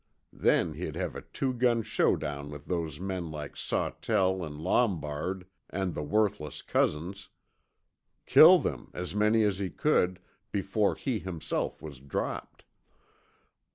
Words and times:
Then 0.33 0.73
he'd 0.73 0.95
have 0.95 1.15
a 1.15 1.21
two 1.21 1.53
gun 1.53 1.83
showdown 1.83 2.49
with 2.49 2.65
those 2.65 2.99
men 2.99 3.29
like 3.29 3.55
Sawtell 3.55 4.43
and 4.43 4.59
Lombard 4.59 5.45
and 5.69 5.93
the 5.93 6.01
worthless 6.01 6.63
cousins. 6.63 7.29
Kill 8.25 8.57
them, 8.57 8.89
as 8.95 9.13
many 9.13 9.43
as 9.43 9.59
he 9.59 9.69
could, 9.69 10.19
before 10.51 10.95
he 10.95 11.19
himself 11.19 11.83
was 11.83 11.99
dropped. 11.99 12.63